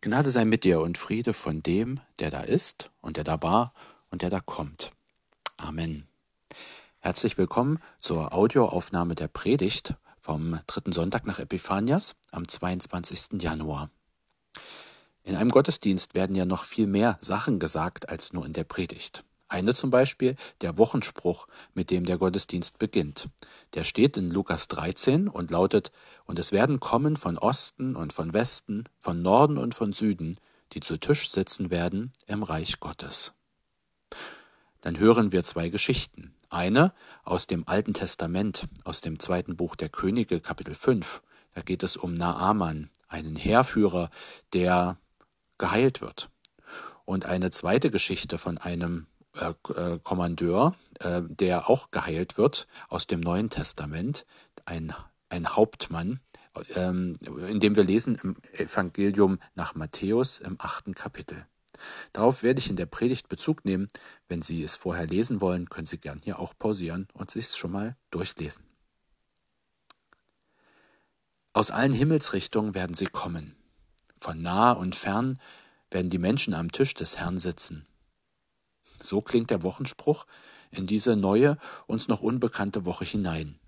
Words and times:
Gnade 0.00 0.30
sei 0.30 0.44
mit 0.44 0.62
dir 0.62 0.80
und 0.80 0.96
Friede 0.96 1.34
von 1.34 1.60
dem, 1.60 1.98
der 2.20 2.30
da 2.30 2.42
ist 2.42 2.92
und 3.00 3.16
der 3.16 3.24
da 3.24 3.42
war 3.42 3.74
und 4.10 4.22
der 4.22 4.30
da 4.30 4.38
kommt. 4.38 4.92
Amen. 5.56 6.06
Herzlich 7.00 7.36
willkommen 7.36 7.80
zur 7.98 8.32
Audioaufnahme 8.32 9.16
der 9.16 9.26
Predigt 9.26 9.96
vom 10.20 10.60
dritten 10.68 10.92
Sonntag 10.92 11.26
nach 11.26 11.40
Epiphanias 11.40 12.14
am 12.30 12.46
22. 12.46 13.42
Januar. 13.42 13.90
In 15.24 15.34
einem 15.34 15.50
Gottesdienst 15.50 16.14
werden 16.14 16.36
ja 16.36 16.44
noch 16.44 16.62
viel 16.62 16.86
mehr 16.86 17.18
Sachen 17.20 17.58
gesagt 17.58 18.08
als 18.08 18.32
nur 18.32 18.46
in 18.46 18.52
der 18.52 18.64
Predigt. 18.64 19.24
Eine 19.48 19.72
zum 19.74 19.90
Beispiel 19.90 20.36
der 20.60 20.76
Wochenspruch, 20.76 21.48
mit 21.72 21.90
dem 21.90 22.04
der 22.04 22.18
Gottesdienst 22.18 22.78
beginnt. 22.78 23.28
Der 23.74 23.84
steht 23.84 24.18
in 24.18 24.30
Lukas 24.30 24.68
13 24.68 25.26
und 25.28 25.50
lautet, 25.50 25.90
Und 26.26 26.38
es 26.38 26.52
werden 26.52 26.80
kommen 26.80 27.16
von 27.16 27.38
Osten 27.38 27.96
und 27.96 28.12
von 28.12 28.34
Westen, 28.34 28.84
von 28.98 29.22
Norden 29.22 29.56
und 29.56 29.74
von 29.74 29.92
Süden, 29.92 30.36
die 30.72 30.80
zu 30.80 30.98
Tisch 30.98 31.30
sitzen 31.30 31.70
werden 31.70 32.12
im 32.26 32.42
Reich 32.42 32.78
Gottes. 32.78 33.32
Dann 34.82 34.98
hören 34.98 35.32
wir 35.32 35.44
zwei 35.44 35.70
Geschichten. 35.70 36.34
Eine 36.50 36.92
aus 37.24 37.46
dem 37.46 37.66
Alten 37.66 37.94
Testament, 37.94 38.66
aus 38.84 39.00
dem 39.00 39.18
zweiten 39.18 39.56
Buch 39.56 39.76
der 39.76 39.88
Könige, 39.88 40.40
Kapitel 40.40 40.74
5. 40.74 41.22
Da 41.54 41.62
geht 41.62 41.82
es 41.82 41.96
um 41.96 42.14
Naaman, 42.14 42.90
einen 43.08 43.36
Heerführer, 43.36 44.10
der 44.52 44.98
geheilt 45.56 46.00
wird. 46.00 46.30
Und 47.04 47.24
eine 47.24 47.50
zweite 47.50 47.90
Geschichte 47.90 48.38
von 48.38 48.58
einem 48.58 49.06
Kommandeur, 50.02 50.74
äh, 51.00 51.22
der 51.22 51.68
auch 51.68 51.90
geheilt 51.90 52.38
wird 52.38 52.66
aus 52.88 53.06
dem 53.06 53.20
Neuen 53.20 53.50
Testament, 53.50 54.26
ein, 54.64 54.94
ein 55.28 55.56
Hauptmann, 55.56 56.20
ähm, 56.74 57.16
in 57.48 57.60
dem 57.60 57.76
wir 57.76 57.84
lesen 57.84 58.18
im 58.22 58.36
Evangelium 58.52 59.38
nach 59.54 59.74
Matthäus 59.74 60.38
im 60.38 60.56
achten 60.58 60.94
Kapitel. 60.94 61.46
Darauf 62.12 62.42
werde 62.42 62.58
ich 62.58 62.70
in 62.70 62.76
der 62.76 62.86
Predigt 62.86 63.28
Bezug 63.28 63.64
nehmen. 63.64 63.88
Wenn 64.26 64.42
Sie 64.42 64.62
es 64.62 64.74
vorher 64.74 65.06
lesen 65.06 65.40
wollen, 65.40 65.68
können 65.68 65.86
Sie 65.86 65.98
gern 65.98 66.20
hier 66.22 66.38
auch 66.38 66.54
pausieren 66.58 67.06
und 67.12 67.30
sich 67.30 67.48
schon 67.56 67.70
mal 67.70 67.96
durchlesen. 68.10 68.64
Aus 71.58 71.72
allen 71.72 71.92
Himmelsrichtungen 71.92 72.76
werden 72.76 72.94
sie 72.94 73.06
kommen. 73.06 73.56
Von 74.16 74.42
nah 74.42 74.70
und 74.70 74.94
fern 74.94 75.40
werden 75.90 76.08
die 76.08 76.18
Menschen 76.18 76.54
am 76.54 76.70
Tisch 76.70 76.94
des 76.94 77.18
Herrn 77.18 77.40
sitzen. 77.40 77.87
So 79.02 79.20
klingt 79.20 79.50
der 79.50 79.62
Wochenspruch 79.62 80.26
in 80.70 80.86
diese 80.86 81.16
neue, 81.16 81.58
uns 81.86 82.08
noch 82.08 82.20
unbekannte 82.20 82.84
Woche 82.84 83.04
hinein. 83.04 83.58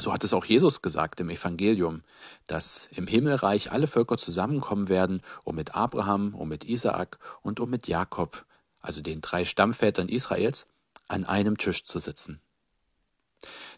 So 0.00 0.12
hat 0.12 0.22
es 0.22 0.32
auch 0.32 0.44
Jesus 0.44 0.80
gesagt 0.80 1.18
im 1.18 1.28
Evangelium, 1.28 2.02
dass 2.46 2.88
im 2.92 3.08
Himmelreich 3.08 3.72
alle 3.72 3.88
Völker 3.88 4.16
zusammenkommen 4.16 4.88
werden, 4.88 5.22
um 5.42 5.56
mit 5.56 5.74
Abraham, 5.74 6.34
um 6.34 6.48
mit 6.48 6.64
Isaak 6.64 7.18
und 7.42 7.58
um 7.58 7.68
mit 7.68 7.88
Jakob, 7.88 8.46
also 8.80 9.02
den 9.02 9.20
drei 9.20 9.44
Stammvätern 9.44 10.08
Israels, 10.08 10.68
an 11.08 11.24
einem 11.24 11.58
Tisch 11.58 11.84
zu 11.84 11.98
sitzen. 11.98 12.40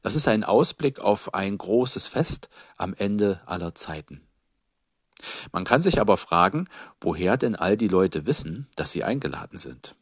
Das 0.03 0.15
ist 0.15 0.28
ein 0.28 0.45
Ausblick 0.45 1.01
auf 1.01 1.33
ein 1.33 1.56
großes 1.56 2.06
Fest 2.06 2.51
am 2.77 2.93
Ende 2.95 3.41
aller 3.47 3.75
Zeiten. 3.75 4.21
Man 5.53 5.65
kann 5.65 5.83
sich 5.83 6.01
aber 6.01 6.17
fragen, 6.17 6.69
woher 7.01 7.37
denn 7.37 7.56
all 7.56 7.77
die 7.77 7.89
Leute 7.89 8.27
wissen, 8.27 8.69
dass 8.77 8.93
sie 8.93 9.05
eingeladen 9.05 9.59
sind. 9.59 9.95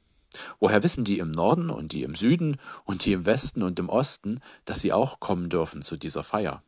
Woher 0.61 0.83
wissen 0.83 1.05
die 1.05 1.19
im 1.19 1.31
Norden 1.31 1.71
und 1.71 1.93
die 1.93 2.03
im 2.03 2.15
Süden 2.15 2.59
und 2.85 3.05
die 3.05 3.13
im 3.13 3.27
Westen 3.27 3.63
und 3.63 3.79
im 3.79 3.89
Osten, 3.89 4.41
dass 4.65 4.81
sie 4.81 4.93
auch 4.93 5.21
kommen 5.21 5.49
dürfen 5.49 5.83
zu 5.83 5.97
dieser 5.97 6.25
Feier? 6.25 6.63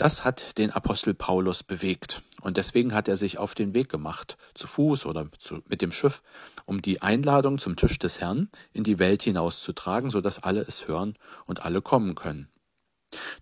Das 0.00 0.24
hat 0.24 0.56
den 0.56 0.70
Apostel 0.70 1.12
Paulus 1.12 1.62
bewegt 1.62 2.22
und 2.40 2.56
deswegen 2.56 2.94
hat 2.94 3.06
er 3.06 3.18
sich 3.18 3.36
auf 3.36 3.54
den 3.54 3.74
Weg 3.74 3.90
gemacht, 3.90 4.38
zu 4.54 4.66
Fuß 4.66 5.04
oder 5.04 5.28
zu, 5.38 5.62
mit 5.68 5.82
dem 5.82 5.92
Schiff, 5.92 6.22
um 6.64 6.80
die 6.80 7.02
Einladung 7.02 7.58
zum 7.58 7.76
Tisch 7.76 7.98
des 7.98 8.18
Herrn 8.18 8.48
in 8.72 8.82
die 8.82 8.98
Welt 8.98 9.22
hinauszutragen, 9.22 10.08
so 10.08 10.22
dass 10.22 10.42
alle 10.42 10.62
es 10.62 10.88
hören 10.88 11.18
und 11.44 11.66
alle 11.66 11.82
kommen 11.82 12.14
können. 12.14 12.48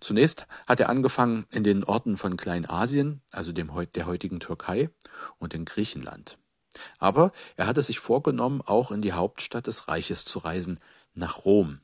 Zunächst 0.01 0.47
hat 0.67 0.81
er 0.81 0.89
angefangen 0.89 1.45
in 1.49 1.63
den 1.63 1.85
Orten 1.85 2.17
von 2.17 2.35
Kleinasien, 2.35 3.21
also 3.31 3.53
dem, 3.53 3.71
der 3.95 4.05
heutigen 4.05 4.41
Türkei 4.41 4.89
und 5.37 5.53
in 5.53 5.63
Griechenland. 5.63 6.37
Aber 6.97 7.31
er 7.55 7.67
hatte 7.67 7.81
sich 7.81 7.99
vorgenommen, 7.99 8.61
auch 8.61 8.91
in 8.91 9.01
die 9.01 9.13
Hauptstadt 9.13 9.67
des 9.67 9.87
Reiches 9.87 10.25
zu 10.25 10.39
reisen, 10.39 10.79
nach 11.13 11.45
Rom, 11.45 11.79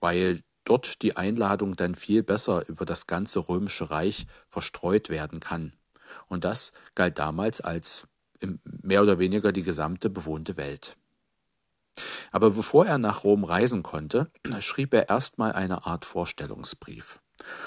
weil 0.00 0.42
dort 0.64 1.02
die 1.02 1.16
Einladung 1.16 1.76
dann 1.76 1.94
viel 1.94 2.22
besser 2.22 2.68
über 2.68 2.84
das 2.84 3.06
ganze 3.06 3.48
römische 3.48 3.90
Reich 3.90 4.26
verstreut 4.48 5.08
werden 5.08 5.40
kann. 5.40 5.72
Und 6.26 6.44
das 6.44 6.72
galt 6.94 7.18
damals 7.18 7.60
als 7.60 8.06
mehr 8.64 9.02
oder 9.02 9.18
weniger 9.18 9.52
die 9.52 9.62
gesamte 9.62 10.10
bewohnte 10.10 10.56
Welt. 10.56 10.96
Aber 12.32 12.50
bevor 12.50 12.86
er 12.86 12.98
nach 12.98 13.24
Rom 13.24 13.44
reisen 13.44 13.82
konnte, 13.82 14.30
schrieb 14.60 14.92
er 14.94 15.08
erstmal 15.08 15.52
eine 15.52 15.86
Art 15.86 16.04
Vorstellungsbrief. 16.04 17.20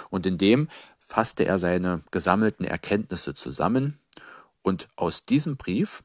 Und 0.09 0.25
in 0.25 0.37
dem 0.37 0.69
fasste 0.97 1.45
er 1.45 1.57
seine 1.57 2.01
gesammelten 2.11 2.65
Erkenntnisse 2.65 3.33
zusammen. 3.33 3.99
Und 4.61 4.89
aus 4.97 5.23
diesem 5.23 5.55
Brief 5.55 6.03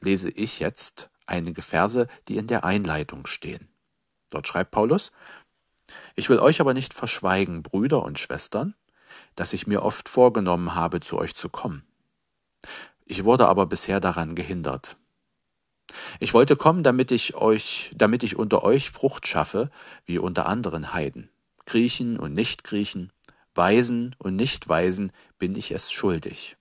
lese 0.00 0.30
ich 0.30 0.60
jetzt 0.60 1.10
einige 1.26 1.62
Verse, 1.62 2.08
die 2.28 2.36
in 2.36 2.46
der 2.46 2.64
Einleitung 2.64 3.26
stehen. 3.26 3.68
Dort 4.30 4.46
schreibt 4.46 4.70
Paulus, 4.70 5.12
Ich 6.14 6.28
will 6.28 6.38
euch 6.38 6.60
aber 6.60 6.74
nicht 6.74 6.94
verschweigen, 6.94 7.62
Brüder 7.62 8.02
und 8.02 8.18
Schwestern, 8.18 8.74
dass 9.34 9.52
ich 9.52 9.66
mir 9.66 9.82
oft 9.82 10.08
vorgenommen 10.08 10.74
habe, 10.74 11.00
zu 11.00 11.18
euch 11.18 11.34
zu 11.34 11.48
kommen. 11.48 11.84
Ich 13.04 13.24
wurde 13.24 13.48
aber 13.48 13.66
bisher 13.66 14.00
daran 14.00 14.34
gehindert. 14.34 14.96
Ich 16.20 16.34
wollte 16.34 16.56
kommen, 16.56 16.82
damit 16.82 17.10
ich 17.10 17.34
euch, 17.34 17.90
damit 17.94 18.22
ich 18.22 18.36
unter 18.36 18.62
euch 18.62 18.90
Frucht 18.90 19.26
schaffe, 19.26 19.70
wie 20.04 20.18
unter 20.18 20.46
anderen 20.46 20.92
Heiden. 20.92 21.30
Griechen 21.64 22.18
und 22.18 22.34
Nichtgriechen, 22.34 23.12
Weisen 23.54 24.14
und 24.18 24.36
Nichtweisen 24.36 25.12
bin 25.38 25.56
ich 25.56 25.70
es 25.70 25.90
schuldig. 25.90 26.56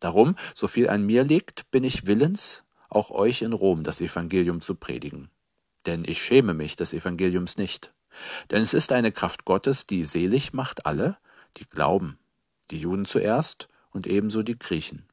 Darum, 0.00 0.36
so 0.54 0.66
viel 0.66 0.88
an 0.88 1.04
mir 1.06 1.22
liegt, 1.22 1.70
bin 1.70 1.84
ich 1.84 2.06
willens, 2.06 2.64
auch 2.94 3.10
euch 3.10 3.42
in 3.42 3.52
Rom 3.52 3.82
das 3.82 4.00
Evangelium 4.00 4.60
zu 4.60 4.74
predigen. 4.74 5.30
Denn 5.86 6.04
ich 6.04 6.22
schäme 6.22 6.54
mich 6.54 6.76
des 6.76 6.92
Evangeliums 6.92 7.56
nicht. 7.56 7.92
Denn 8.50 8.62
es 8.62 8.74
ist 8.74 8.92
eine 8.92 9.12
Kraft 9.12 9.44
Gottes, 9.44 9.86
die 9.86 10.04
selig 10.04 10.52
macht 10.52 10.86
alle, 10.86 11.16
die 11.56 11.64
glauben, 11.64 12.18
die 12.70 12.78
Juden 12.78 13.04
zuerst 13.04 13.68
und 13.90 14.06
ebenso 14.06 14.42
die 14.42 14.58
Griechen. 14.58 15.06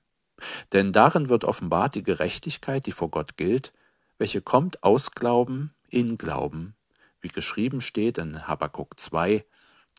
Denn 0.71 0.93
darin 0.93 1.29
wird 1.29 1.43
offenbart 1.43 1.95
die 1.95 2.03
Gerechtigkeit, 2.03 2.85
die 2.85 2.91
vor 2.91 3.09
Gott 3.09 3.37
gilt, 3.37 3.73
welche 4.17 4.41
kommt 4.41 4.83
aus 4.83 5.11
Glauben 5.11 5.73
in 5.89 6.17
Glauben, 6.17 6.75
wie 7.21 7.29
geschrieben 7.29 7.81
steht 7.81 8.17
in 8.17 8.47
Habakkuk 8.47 8.99
2, 8.99 9.45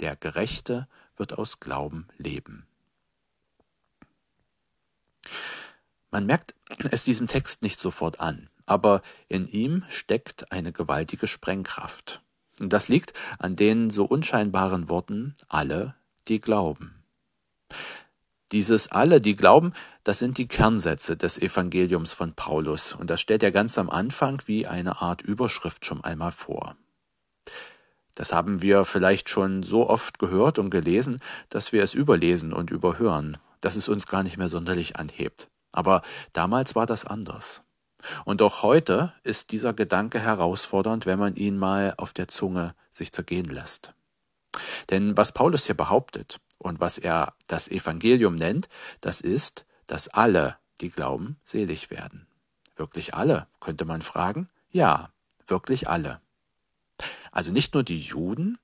der 0.01 0.17
Gerechte 0.17 0.89
wird 1.17 1.37
aus 1.37 1.61
Glauben 1.61 2.09
leben. 2.17 2.67
Man 6.11 6.27
merkt 6.27 6.55
es 6.91 7.05
diesem 7.05 7.27
Text 7.27 7.63
nicht 7.63 7.79
sofort 7.79 8.21
an, 8.21 8.49
aber 8.67 9.03
in 9.29 9.47
ihm 9.49 9.85
steckt 9.89 10.51
eine 10.51 10.73
gewaltige 10.73 11.27
Sprengkraft. 11.27 12.21
Und 12.59 12.73
das 12.73 12.89
liegt 12.89 13.15
an 13.39 13.57
den 13.57 13.91
so 13.91 14.05
unscheinbaren 14.05 14.89
Worten 14.89 15.35
alle, 15.49 15.95
die 16.29 16.41
glauben. 16.41 17.03
Dieses 18.53 18.91
alle, 18.91 19.21
die 19.21 19.37
glauben, 19.37 19.73
das 20.03 20.19
sind 20.19 20.37
die 20.37 20.49
Kernsätze 20.49 21.17
des 21.17 21.39
Evangeliums 21.39 22.13
von 22.13 22.35
Paulus, 22.35 22.93
und 22.93 23.09
das 23.09 23.21
stellt 23.21 23.45
er 23.45 23.53
ganz 23.53 23.79
am 23.79 23.89
Anfang 23.89 24.43
wie 24.47 24.67
eine 24.67 25.01
Art 25.01 25.23
Überschrift 25.23 25.87
schon 25.87 26.03
einmal 26.03 26.33
vor. 26.33 26.77
Das 28.17 28.33
haben 28.33 28.61
wir 28.61 28.85
vielleicht 28.85 29.29
schon 29.29 29.63
so 29.63 29.89
oft 29.89 30.19
gehört 30.19 30.59
und 30.59 30.71
gelesen, 30.71 31.21
dass 31.49 31.73
wir 31.73 31.83
es 31.83 31.95
überlesen 31.95 32.53
und 32.53 32.71
überhören, 32.71 33.39
dass 33.61 33.77
es 33.77 33.89
uns 33.89 34.07
gar 34.09 34.25
nicht 34.25 34.37
mehr 34.37 34.49
sonderlich 34.49 34.97
anhebt. 34.97 35.49
Aber 35.73 36.03
damals 36.33 36.75
war 36.75 36.87
das 36.87 37.05
anders. 37.05 37.63
Und 38.25 38.43
auch 38.43 38.63
heute 38.63 39.13
ist 39.23 39.53
dieser 39.53 39.73
Gedanke 39.73 40.21
herausfordernd, 40.21 41.07
wenn 41.07 41.19
man 41.19 41.37
ihn 41.37 41.59
mal 41.59 41.95
auf 41.97 42.13
der 42.13 42.29
Zunge 42.29 42.75
sich 42.91 43.13
zergehen 43.13 43.47
lässt. 43.47 43.95
Denn 44.91 45.17
was 45.17 45.33
Paulus 45.33 45.67
hier 45.67 45.77
behauptet 45.77 46.41
und 46.59 46.81
was 46.81 46.99
er 46.99 47.35
das 47.47 47.69
Evangelium 47.69 48.37
nennt, 48.37 48.69
das 49.01 49.21
ist, 49.21 49.67
dass 49.87 50.09
alle, 50.09 50.57
die 50.81 50.91
glauben, 50.91 51.39
selig 51.45 51.91
werden. 51.91 52.27
Wirklich 52.77 53.15
alle, 53.15 53.47
könnte 53.61 53.85
man 53.85 54.03
fragen? 54.03 54.49
Ja, 54.71 55.11
wirklich 55.47 55.89
alle. 55.89 56.21
Also 57.33 57.53
nicht 57.53 57.75
nur 57.75 57.83
die 57.83 57.99
Juden, 57.99 58.59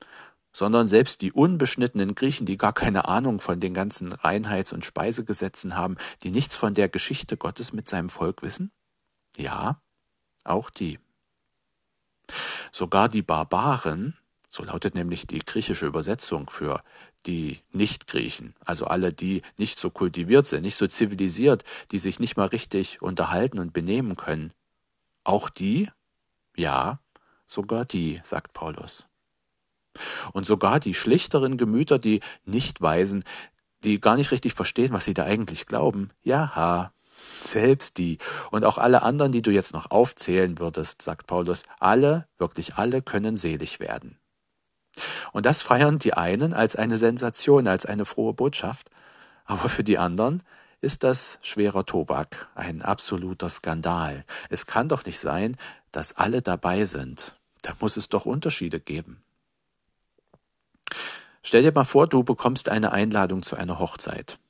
sondern 0.57 0.89
selbst 0.89 1.21
die 1.21 1.33
unbeschnittenen 1.33 2.15
Griechen, 2.15 2.47
die 2.47 2.57
gar 2.57 2.73
keine 2.73 3.09
Ahnung 3.09 3.41
von 3.41 3.61
den 3.61 3.75
ganzen 3.75 4.15
Reinheits- 4.15 4.73
und 4.73 4.87
Speisegesetzen 4.87 5.77
haben, 5.77 5.99
die 6.23 6.31
nichts 6.31 6.57
von 6.57 6.73
der 6.73 6.89
Geschichte 6.89 7.37
Gottes 7.37 7.75
mit 7.75 7.87
seinem 7.87 8.09
Volk 8.09 8.41
wissen? 8.41 8.73
Ja, 9.37 9.83
auch 10.45 10.71
die. 10.71 10.99
Sogar 12.73 13.11
die 13.11 13.21
Barbaren, 13.21 14.17
So 14.49 14.65
lautet 14.65 14.95
nämlich 14.95 15.27
die 15.27 15.41
griechische 15.41 15.85
Übersetzung 15.87 16.49
für 16.49 16.83
die 17.27 17.61
Nicht-Griechen, 17.73 18.55
also 18.65 18.87
alle, 18.87 19.13
die 19.13 19.43
nicht 19.59 19.79
so 19.79 19.91
kultiviert 19.91 20.47
sind, 20.47 20.63
nicht 20.63 20.77
so 20.77 20.87
zivilisiert, 20.87 21.65
die 21.91 21.99
sich 21.99 22.19
nicht 22.19 22.39
mal 22.39 22.47
richtig 22.47 23.03
unterhalten 23.03 23.59
und 23.59 23.75
benehmen 23.75 24.17
können. 24.17 24.55
Auch 25.23 25.51
die? 25.51 25.91
Ja, 26.57 27.01
sogar 27.47 27.85
die, 27.85 28.21
sagt 28.23 28.55
Paulus. 28.55 29.07
Und 30.33 30.47
sogar 30.47 30.81
die 30.81 30.95
schlichteren 30.95 31.57
Gemüter, 31.57 31.99
die 31.99 32.21
nicht 32.45 32.81
weisen, 32.81 33.25
die 33.83 34.01
gar 34.01 34.17
nicht 34.17 34.31
richtig 34.31 34.55
verstehen, 34.55 34.93
was 34.93 35.05
sie 35.05 35.15
da 35.15 35.25
eigentlich 35.25 35.67
glauben. 35.67 36.11
Ja, 36.23 36.93
selbst 37.43 37.99
die 37.99 38.19
und 38.51 38.65
auch 38.65 38.79
alle 38.79 39.03
anderen, 39.03 39.33
die 39.33 39.43
du 39.43 39.51
jetzt 39.51 39.73
noch 39.73 39.91
aufzählen 39.91 40.59
würdest, 40.59 41.03
sagt 41.03 41.27
Paulus, 41.27 41.65
alle, 41.79 42.27
wirklich 42.39 42.77
alle 42.77 43.03
können 43.03 43.37
selig 43.37 43.81
werden. 43.81 44.19
Und 45.33 45.47
das 45.47 45.63
feiern 45.63 45.99
die 45.99 46.15
einen 46.15 46.55
als 46.55 46.77
eine 46.77 46.97
Sensation, 46.97 47.69
als 47.69 47.87
eine 47.87 48.07
frohe 48.07 48.33
Botschaft, 48.33 48.91
aber 49.45 49.69
für 49.69 49.85
die 49.85 49.99
anderen 49.99 50.43
ist 50.81 51.05
das 51.05 51.39
schwerer 51.43 51.87
Tobak, 51.87 52.49
ein 52.55 52.83
absoluter 52.83 53.49
Skandal. 53.49 54.25
Es 54.51 54.67
kann 54.67 54.89
doch 54.89 55.05
nicht 55.05 55.19
sein, 55.19 55.57
dass 55.91 56.17
alle 56.17 56.43
dabei 56.43 56.85
sind. 56.85 57.37
Da 57.63 57.73
muss 57.81 57.97
es 57.97 58.09
doch 58.09 58.27
Unterschiede 58.27 58.81
geben. 58.81 59.23
Stell 61.47 61.63
dir 61.63 61.71
mal 61.71 61.85
vor, 61.85 62.09
du 62.09 62.25
bekommst 62.25 62.69
eine 62.69 62.91
Einladung 62.91 63.45
zu 63.45 63.55
einer 63.55 63.79
Hochzeit. 63.79 64.41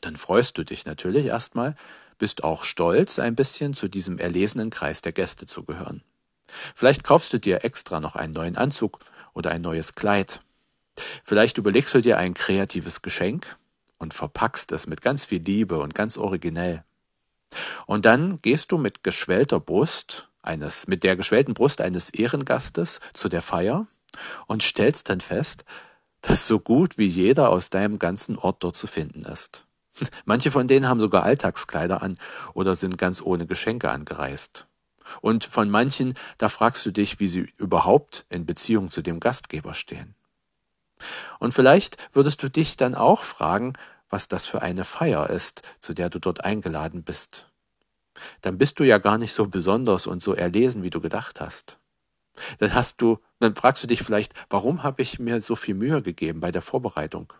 Dann 0.00 0.14
freust 0.14 0.56
du 0.56 0.64
dich 0.64 0.86
natürlich 0.86 1.26
erstmal, 1.26 1.74
bist 2.18 2.44
auch 2.44 2.62
stolz, 2.62 3.18
ein 3.18 3.34
bisschen 3.34 3.74
zu 3.74 3.88
diesem 3.88 4.20
erlesenen 4.20 4.70
Kreis 4.70 5.02
der 5.02 5.10
Gäste 5.10 5.46
zu 5.46 5.64
gehören. 5.64 6.04
Vielleicht 6.76 7.02
kaufst 7.02 7.32
du 7.32 7.40
dir 7.40 7.64
extra 7.64 7.98
noch 7.98 8.14
einen 8.14 8.32
neuen 8.32 8.56
Anzug 8.56 9.00
oder 9.34 9.50
ein 9.50 9.60
neues 9.60 9.96
Kleid. 9.96 10.40
Vielleicht 11.24 11.58
überlegst 11.58 11.92
du 11.94 12.00
dir 12.00 12.16
ein 12.16 12.34
kreatives 12.34 13.02
Geschenk 13.02 13.56
und 13.98 14.14
verpackst 14.14 14.70
es 14.70 14.86
mit 14.86 15.02
ganz 15.02 15.24
viel 15.24 15.42
Liebe 15.42 15.80
und 15.80 15.96
ganz 15.96 16.16
originell. 16.16 16.84
Und 17.86 18.04
dann 18.04 18.38
gehst 18.40 18.70
du 18.70 18.78
mit 18.78 19.02
geschwellter 19.02 19.58
Brust 19.58 20.28
eines, 20.42 20.86
mit 20.86 21.02
der 21.02 21.16
geschwellten 21.16 21.54
Brust 21.54 21.80
eines 21.80 22.10
Ehrengastes 22.10 23.00
zu 23.14 23.28
der 23.28 23.42
Feier 23.42 23.88
und 24.46 24.62
stellst 24.62 25.10
dann 25.10 25.20
fest, 25.20 25.64
dass 26.26 26.46
so 26.46 26.58
gut 26.58 26.98
wie 26.98 27.06
jeder 27.06 27.50
aus 27.50 27.70
deinem 27.70 27.98
ganzen 27.98 28.36
Ort 28.36 28.64
dort 28.64 28.76
zu 28.76 28.86
finden 28.86 29.22
ist. 29.22 29.64
Manche 30.24 30.50
von 30.50 30.66
denen 30.66 30.88
haben 30.88 31.00
sogar 31.00 31.22
Alltagskleider 31.22 32.02
an 32.02 32.18
oder 32.52 32.74
sind 32.74 32.98
ganz 32.98 33.22
ohne 33.22 33.46
Geschenke 33.46 33.90
angereist. 33.90 34.66
Und 35.20 35.44
von 35.44 35.70
manchen, 35.70 36.14
da 36.36 36.48
fragst 36.48 36.84
du 36.84 36.90
dich, 36.90 37.20
wie 37.20 37.28
sie 37.28 37.48
überhaupt 37.58 38.26
in 38.28 38.44
Beziehung 38.44 38.90
zu 38.90 39.02
dem 39.02 39.20
Gastgeber 39.20 39.72
stehen. 39.72 40.16
Und 41.38 41.54
vielleicht 41.54 41.96
würdest 42.12 42.42
du 42.42 42.50
dich 42.50 42.76
dann 42.76 42.96
auch 42.96 43.22
fragen, 43.22 43.74
was 44.10 44.26
das 44.26 44.46
für 44.46 44.62
eine 44.62 44.84
Feier 44.84 45.30
ist, 45.30 45.62
zu 45.80 45.94
der 45.94 46.10
du 46.10 46.18
dort 46.18 46.44
eingeladen 46.44 47.04
bist. 47.04 47.48
Dann 48.40 48.58
bist 48.58 48.80
du 48.80 48.84
ja 48.84 48.98
gar 48.98 49.16
nicht 49.16 49.32
so 49.32 49.46
besonders 49.46 50.08
und 50.08 50.20
so 50.20 50.34
erlesen, 50.34 50.82
wie 50.82 50.90
du 50.90 51.00
gedacht 51.00 51.40
hast. 51.40 51.78
Dann 52.58 52.74
hast 52.74 53.00
du, 53.02 53.18
dann 53.40 53.54
fragst 53.54 53.82
du 53.82 53.86
dich 53.86 54.02
vielleicht, 54.02 54.34
warum 54.50 54.82
habe 54.82 55.02
ich 55.02 55.18
mir 55.18 55.40
so 55.40 55.56
viel 55.56 55.74
Mühe 55.74 56.02
gegeben 56.02 56.40
bei 56.40 56.50
der 56.50 56.62
Vorbereitung? 56.62 57.32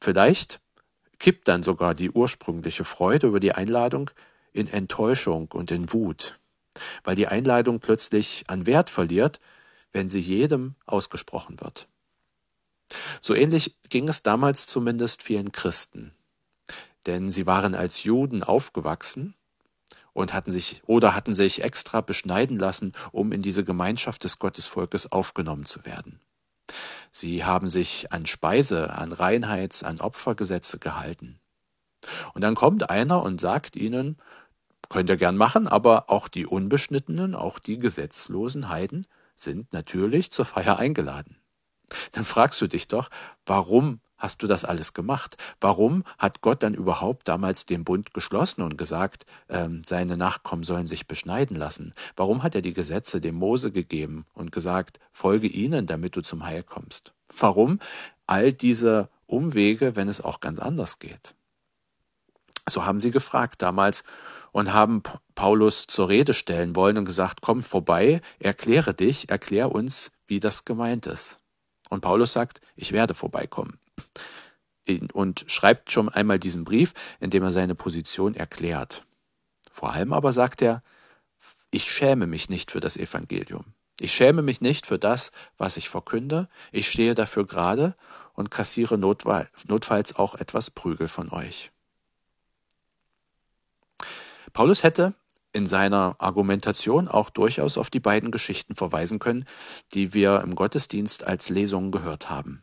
Vielleicht 0.00 0.60
kippt 1.18 1.48
dann 1.48 1.62
sogar 1.62 1.94
die 1.94 2.10
ursprüngliche 2.10 2.84
Freude 2.84 3.28
über 3.28 3.40
die 3.40 3.52
Einladung 3.52 4.10
in 4.52 4.66
Enttäuschung 4.66 5.48
und 5.52 5.70
in 5.70 5.92
Wut, 5.92 6.38
weil 7.04 7.16
die 7.16 7.28
Einladung 7.28 7.80
plötzlich 7.80 8.44
an 8.48 8.66
Wert 8.66 8.90
verliert, 8.90 9.40
wenn 9.92 10.08
sie 10.08 10.20
jedem 10.20 10.74
ausgesprochen 10.86 11.60
wird. 11.60 11.88
So 13.20 13.34
ähnlich 13.34 13.76
ging 13.88 14.08
es 14.08 14.22
damals 14.22 14.66
zumindest 14.66 15.22
vielen 15.22 15.52
Christen, 15.52 16.12
denn 17.06 17.30
sie 17.30 17.46
waren 17.46 17.74
als 17.74 18.04
Juden 18.04 18.42
aufgewachsen 18.42 19.34
und 20.12 20.32
hatten 20.32 20.52
sich 20.52 20.82
oder 20.86 21.14
hatten 21.14 21.34
sich 21.34 21.62
extra 21.64 22.00
beschneiden 22.00 22.58
lassen, 22.58 22.92
um 23.12 23.32
in 23.32 23.42
diese 23.42 23.64
Gemeinschaft 23.64 24.24
des 24.24 24.38
Gottesvolkes 24.38 25.10
aufgenommen 25.10 25.64
zu 25.64 25.84
werden. 25.84 26.20
Sie 27.10 27.44
haben 27.44 27.68
sich 27.68 28.12
an 28.12 28.26
Speise, 28.26 28.94
an 28.94 29.12
Reinheits-, 29.12 29.84
an 29.84 30.00
Opfergesetze 30.00 30.78
gehalten. 30.78 31.38
Und 32.34 32.42
dann 32.42 32.54
kommt 32.54 32.90
einer 32.90 33.22
und 33.22 33.40
sagt 33.40 33.76
ihnen, 33.76 34.16
könnt 34.88 35.08
ihr 35.08 35.16
gern 35.16 35.36
machen, 35.36 35.68
aber 35.68 36.10
auch 36.10 36.28
die 36.28 36.46
Unbeschnittenen, 36.46 37.34
auch 37.34 37.58
die 37.58 37.78
gesetzlosen 37.78 38.68
Heiden 38.68 39.06
sind 39.36 39.72
natürlich 39.72 40.30
zur 40.30 40.44
Feier 40.44 40.78
eingeladen. 40.78 41.36
Dann 42.12 42.24
fragst 42.24 42.60
du 42.60 42.66
dich 42.66 42.88
doch, 42.88 43.10
warum 43.44 44.00
hast 44.22 44.42
du 44.42 44.46
das 44.46 44.64
alles 44.64 44.94
gemacht? 44.94 45.36
Warum 45.60 46.04
hat 46.16 46.40
Gott 46.40 46.62
dann 46.62 46.74
überhaupt 46.74 47.26
damals 47.26 47.66
den 47.66 47.84
Bund 47.84 48.14
geschlossen 48.14 48.62
und 48.62 48.78
gesagt, 48.78 49.26
ähm, 49.48 49.82
seine 49.84 50.16
Nachkommen 50.16 50.62
sollen 50.62 50.86
sich 50.86 51.08
beschneiden 51.08 51.56
lassen? 51.56 51.92
Warum 52.16 52.44
hat 52.44 52.54
er 52.54 52.62
die 52.62 52.72
Gesetze 52.72 53.20
dem 53.20 53.34
Mose 53.34 53.72
gegeben 53.72 54.24
und 54.32 54.52
gesagt, 54.52 55.00
folge 55.10 55.48
ihnen, 55.48 55.86
damit 55.86 56.14
du 56.14 56.22
zum 56.22 56.46
Heil 56.46 56.62
kommst? 56.62 57.12
Warum 57.36 57.80
all 58.26 58.52
diese 58.52 59.08
Umwege, 59.26 59.96
wenn 59.96 60.08
es 60.08 60.20
auch 60.20 60.38
ganz 60.38 60.60
anders 60.60 61.00
geht? 61.00 61.34
So 62.70 62.86
haben 62.86 63.00
sie 63.00 63.10
gefragt 63.10 63.60
damals 63.60 64.04
und 64.52 64.72
haben 64.72 65.02
Paulus 65.34 65.88
zur 65.88 66.08
Rede 66.08 66.32
stellen 66.32 66.76
wollen 66.76 66.96
und 66.96 67.06
gesagt, 67.06 67.40
komm 67.42 67.64
vorbei, 67.64 68.20
erkläre 68.38 68.94
dich, 68.94 69.30
erklär 69.30 69.72
uns, 69.72 70.12
wie 70.28 70.38
das 70.38 70.64
gemeint 70.64 71.06
ist. 71.06 71.40
Und 71.90 72.02
Paulus 72.02 72.32
sagt, 72.32 72.60
ich 72.76 72.92
werde 72.92 73.14
vorbeikommen. 73.14 73.78
Und 75.12 75.44
schreibt 75.46 75.92
schon 75.92 76.08
einmal 76.08 76.38
diesen 76.38 76.64
Brief, 76.64 76.92
in 77.20 77.30
dem 77.30 77.42
er 77.42 77.52
seine 77.52 77.74
Position 77.74 78.34
erklärt. 78.34 79.04
Vor 79.70 79.92
allem 79.92 80.12
aber 80.12 80.32
sagt 80.32 80.60
er, 80.60 80.82
ich 81.70 81.90
schäme 81.90 82.26
mich 82.26 82.50
nicht 82.50 82.70
für 82.70 82.80
das 82.80 82.96
Evangelium. 82.96 83.74
Ich 84.00 84.12
schäme 84.12 84.42
mich 84.42 84.60
nicht 84.60 84.86
für 84.86 84.98
das, 84.98 85.30
was 85.56 85.76
ich 85.76 85.88
verkünde. 85.88 86.48
Ich 86.72 86.90
stehe 86.90 87.14
dafür 87.14 87.46
gerade 87.46 87.94
und 88.34 88.50
kassiere 88.50 88.98
notfalls 88.98 90.16
auch 90.16 90.34
etwas 90.34 90.70
Prügel 90.70 91.08
von 91.08 91.30
euch. 91.30 91.70
Paulus 94.52 94.82
hätte 94.82 95.14
in 95.52 95.66
seiner 95.66 96.16
Argumentation 96.18 97.08
auch 97.08 97.30
durchaus 97.30 97.78
auf 97.78 97.90
die 97.90 98.00
beiden 98.00 98.30
Geschichten 98.30 98.74
verweisen 98.74 99.18
können, 99.18 99.44
die 99.94 100.12
wir 100.12 100.40
im 100.40 100.54
Gottesdienst 100.56 101.24
als 101.24 101.48
Lesungen 101.48 101.92
gehört 101.92 102.28
haben. 102.28 102.62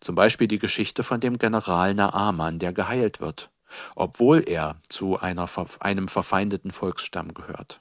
Zum 0.00 0.14
Beispiel 0.14 0.48
die 0.48 0.58
Geschichte 0.58 1.04
von 1.04 1.20
dem 1.20 1.38
General 1.38 1.94
Naaman, 1.94 2.58
der 2.58 2.72
geheilt 2.72 3.20
wird, 3.20 3.50
obwohl 3.94 4.42
er 4.46 4.76
zu 4.88 5.18
einer, 5.18 5.48
einem 5.80 6.08
verfeindeten 6.08 6.70
Volksstamm 6.70 7.34
gehört. 7.34 7.80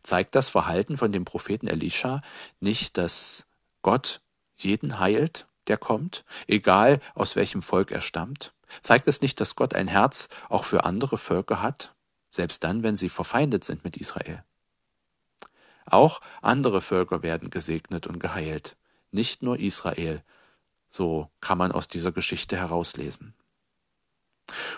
Zeigt 0.00 0.34
das 0.34 0.48
Verhalten 0.48 0.96
von 0.96 1.12
dem 1.12 1.24
Propheten 1.24 1.68
Elisha 1.68 2.22
nicht, 2.60 2.96
dass 2.96 3.46
Gott 3.82 4.20
jeden 4.56 4.98
heilt, 4.98 5.46
der 5.66 5.76
kommt, 5.76 6.24
egal 6.46 7.00
aus 7.14 7.36
welchem 7.36 7.62
Volk 7.62 7.90
er 7.90 8.00
stammt? 8.00 8.52
Zeigt 8.80 9.08
es 9.08 9.20
nicht, 9.20 9.40
dass 9.40 9.54
Gott 9.54 9.74
ein 9.74 9.88
Herz 9.88 10.28
auch 10.48 10.64
für 10.64 10.84
andere 10.84 11.18
Völker 11.18 11.62
hat, 11.62 11.94
selbst 12.30 12.64
dann, 12.64 12.82
wenn 12.82 12.96
sie 12.96 13.08
verfeindet 13.08 13.64
sind 13.64 13.84
mit 13.84 13.96
Israel? 13.96 14.42
Auch 15.86 16.20
andere 16.42 16.82
Völker 16.82 17.22
werden 17.22 17.50
gesegnet 17.50 18.06
und 18.06 18.18
geheilt, 18.18 18.76
nicht 19.16 19.42
nur 19.42 19.58
Israel. 19.58 20.22
So 20.88 21.28
kann 21.40 21.58
man 21.58 21.72
aus 21.72 21.88
dieser 21.88 22.12
Geschichte 22.12 22.56
herauslesen. 22.56 23.34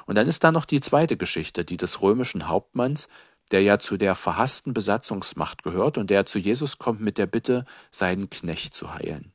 Und 0.06 0.14
dann 0.14 0.26
ist 0.26 0.42
da 0.44 0.50
noch 0.50 0.64
die 0.64 0.80
zweite 0.80 1.18
Geschichte, 1.18 1.66
die 1.66 1.76
des 1.76 2.00
römischen 2.00 2.48
Hauptmanns, 2.48 3.08
der 3.50 3.62
ja 3.62 3.78
zu 3.78 3.98
der 3.98 4.14
verhassten 4.14 4.72
Besatzungsmacht 4.72 5.62
gehört 5.62 5.98
und 5.98 6.08
der 6.08 6.24
zu 6.24 6.38
Jesus 6.38 6.78
kommt 6.78 7.00
mit 7.00 7.18
der 7.18 7.26
Bitte, 7.26 7.66
seinen 7.90 8.30
Knecht 8.30 8.74
zu 8.74 8.94
heilen. 8.94 9.32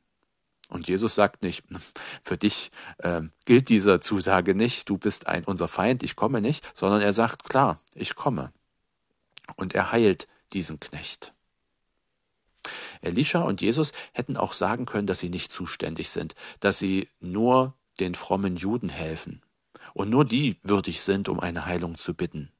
Und 0.68 0.88
Jesus 0.88 1.14
sagt 1.14 1.42
nicht, 1.42 1.64
für 2.22 2.36
dich 2.36 2.70
äh, 2.98 3.22
gilt 3.44 3.68
diese 3.68 4.00
Zusage 4.00 4.54
nicht, 4.54 4.88
du 4.88 4.98
bist 4.98 5.28
ein 5.28 5.44
unser 5.44 5.68
Feind, 5.68 6.02
ich 6.02 6.16
komme 6.16 6.40
nicht, 6.40 6.68
sondern 6.74 7.00
er 7.00 7.12
sagt, 7.12 7.44
klar, 7.44 7.78
ich 7.94 8.14
komme. 8.14 8.52
Und 9.56 9.74
er 9.74 9.92
heilt 9.92 10.26
diesen 10.52 10.80
Knecht. 10.80 11.32
Elisha 13.04 13.42
und 13.42 13.60
Jesus 13.60 13.92
hätten 14.12 14.36
auch 14.36 14.52
sagen 14.52 14.86
können, 14.86 15.06
dass 15.06 15.20
sie 15.20 15.30
nicht 15.30 15.52
zuständig 15.52 16.10
sind, 16.10 16.34
dass 16.60 16.78
sie 16.78 17.08
nur 17.20 17.74
den 18.00 18.14
frommen 18.14 18.56
Juden 18.56 18.88
helfen 18.88 19.42
und 19.92 20.10
nur 20.10 20.24
die 20.24 20.56
würdig 20.62 21.02
sind, 21.02 21.28
um 21.28 21.40
eine 21.40 21.66
Heilung 21.66 21.96
zu 21.96 22.14
bitten. 22.14 22.50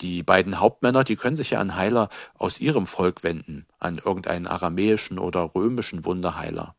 Die 0.00 0.22
beiden 0.22 0.58
Hauptmänner, 0.58 1.04
die 1.04 1.16
können 1.16 1.36
sich 1.36 1.50
ja 1.50 1.60
an 1.60 1.76
Heiler 1.76 2.08
aus 2.34 2.60
ihrem 2.60 2.86
Volk 2.86 3.22
wenden, 3.22 3.66
an 3.78 3.98
irgendeinen 3.98 4.46
aramäischen 4.46 5.18
oder 5.18 5.54
römischen 5.54 6.04
Wunderheiler. 6.04 6.74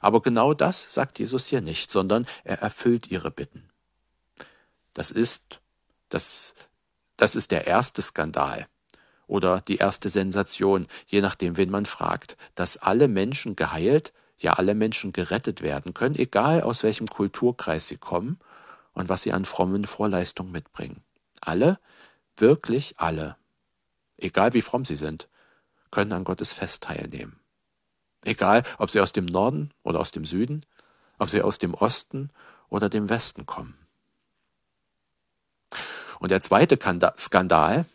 Aber 0.00 0.20
genau 0.20 0.54
das 0.54 0.92
sagt 0.92 1.18
Jesus 1.18 1.46
hier 1.46 1.60
nicht, 1.60 1.90
sondern 1.90 2.26
er 2.44 2.60
erfüllt 2.60 3.10
ihre 3.10 3.30
Bitten. 3.30 3.68
Das 4.92 5.10
ist, 5.10 5.60
das, 6.08 6.54
das 7.16 7.34
ist 7.34 7.50
der 7.50 7.66
erste 7.66 8.02
Skandal. 8.02 8.66
Oder 9.30 9.60
die 9.60 9.76
erste 9.76 10.10
Sensation, 10.10 10.88
je 11.06 11.20
nachdem, 11.20 11.56
wen 11.56 11.70
man 11.70 11.86
fragt, 11.86 12.36
dass 12.56 12.76
alle 12.76 13.06
Menschen 13.06 13.54
geheilt, 13.54 14.12
ja 14.38 14.54
alle 14.54 14.74
Menschen 14.74 15.12
gerettet 15.12 15.62
werden 15.62 15.94
können, 15.94 16.16
egal 16.16 16.62
aus 16.62 16.82
welchem 16.82 17.06
Kulturkreis 17.06 17.86
sie 17.86 17.96
kommen 17.96 18.40
und 18.92 19.08
was 19.08 19.22
sie 19.22 19.32
an 19.32 19.44
frommen 19.44 19.84
Vorleistungen 19.84 20.50
mitbringen. 20.50 21.02
Alle, 21.40 21.78
wirklich 22.36 22.94
alle, 22.98 23.36
egal 24.18 24.52
wie 24.52 24.62
fromm 24.62 24.84
sie 24.84 24.96
sind, 24.96 25.28
können 25.92 26.12
an 26.12 26.24
Gottes 26.24 26.52
Fest 26.52 26.82
teilnehmen. 26.82 27.38
Egal, 28.24 28.64
ob 28.78 28.90
sie 28.90 29.00
aus 29.00 29.12
dem 29.12 29.26
Norden 29.26 29.70
oder 29.84 30.00
aus 30.00 30.10
dem 30.10 30.24
Süden, 30.24 30.66
ob 31.18 31.30
sie 31.30 31.42
aus 31.42 31.58
dem 31.58 31.74
Osten 31.74 32.30
oder 32.68 32.88
dem 32.88 33.08
Westen 33.08 33.46
kommen. 33.46 33.76
Und 36.18 36.30
der 36.30 36.40
zweite 36.40 36.78
Skandal 37.16 37.86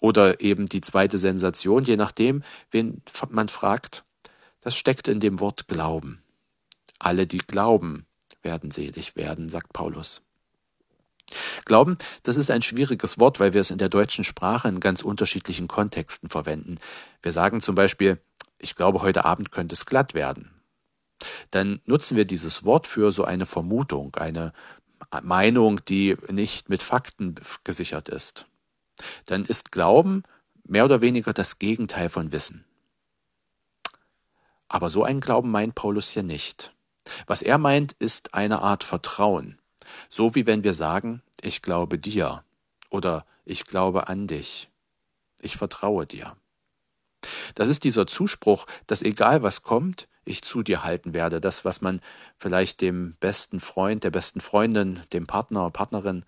oder 0.00 0.40
eben 0.40 0.66
die 0.66 0.80
zweite 0.80 1.18
Sensation, 1.18 1.84
je 1.84 1.96
nachdem, 1.96 2.42
wen 2.70 3.02
man 3.28 3.48
fragt, 3.48 4.04
das 4.60 4.76
steckt 4.76 5.08
in 5.08 5.20
dem 5.20 5.40
Wort 5.40 5.68
Glauben. 5.68 6.22
Alle, 6.98 7.26
die 7.26 7.38
glauben, 7.38 8.06
werden 8.42 8.70
selig 8.70 9.16
werden, 9.16 9.48
sagt 9.48 9.72
Paulus. 9.72 10.22
Glauben, 11.64 11.96
das 12.24 12.36
ist 12.36 12.50
ein 12.50 12.62
schwieriges 12.62 13.18
Wort, 13.18 13.38
weil 13.38 13.54
wir 13.54 13.60
es 13.60 13.70
in 13.70 13.78
der 13.78 13.88
deutschen 13.88 14.24
Sprache 14.24 14.68
in 14.68 14.80
ganz 14.80 15.02
unterschiedlichen 15.02 15.68
Kontexten 15.68 16.28
verwenden. 16.28 16.76
Wir 17.22 17.32
sagen 17.32 17.60
zum 17.60 17.74
Beispiel, 17.74 18.18
ich 18.58 18.74
glaube, 18.74 19.02
heute 19.02 19.24
Abend 19.24 19.50
könnte 19.50 19.74
es 19.74 19.86
glatt 19.86 20.14
werden. 20.14 20.50
Dann 21.50 21.80
nutzen 21.86 22.16
wir 22.16 22.24
dieses 22.24 22.64
Wort 22.64 22.86
für 22.86 23.12
so 23.12 23.24
eine 23.24 23.46
Vermutung, 23.46 24.14
eine 24.16 24.52
Meinung, 25.22 25.84
die 25.84 26.16
nicht 26.28 26.68
mit 26.68 26.82
Fakten 26.82 27.34
gesichert 27.64 28.08
ist. 28.08 28.46
Dann 29.26 29.44
ist 29.44 29.72
Glauben 29.72 30.22
mehr 30.64 30.84
oder 30.84 31.00
weniger 31.00 31.32
das 31.32 31.58
Gegenteil 31.58 32.08
von 32.08 32.32
Wissen. 32.32 32.64
Aber 34.68 34.88
so 34.88 35.02
einen 35.02 35.20
Glauben 35.20 35.50
meint 35.50 35.74
Paulus 35.74 36.10
hier 36.10 36.22
nicht. 36.22 36.72
Was 37.26 37.42
er 37.42 37.58
meint, 37.58 37.92
ist 37.98 38.34
eine 38.34 38.62
Art 38.62 38.84
Vertrauen. 38.84 39.58
So 40.08 40.34
wie 40.34 40.46
wenn 40.46 40.62
wir 40.62 40.74
sagen, 40.74 41.22
ich 41.42 41.62
glaube 41.62 41.98
dir 41.98 42.44
oder 42.88 43.26
ich 43.44 43.64
glaube 43.64 44.08
an 44.08 44.26
dich. 44.26 44.70
Ich 45.40 45.56
vertraue 45.56 46.06
dir. 46.06 46.36
Das 47.54 47.68
ist 47.68 47.84
dieser 47.84 48.06
Zuspruch, 48.06 48.66
dass 48.86 49.02
egal 49.02 49.42
was 49.42 49.62
kommt, 49.62 50.08
ich 50.24 50.42
zu 50.42 50.62
dir 50.62 50.84
halten 50.84 51.12
werde. 51.12 51.40
Das, 51.40 51.64
was 51.64 51.80
man 51.80 52.00
vielleicht 52.36 52.80
dem 52.80 53.16
besten 53.20 53.60
Freund, 53.60 54.04
der 54.04 54.10
besten 54.10 54.40
Freundin, 54.40 55.00
dem 55.12 55.26
Partner, 55.26 55.70
Partnerin 55.70 56.24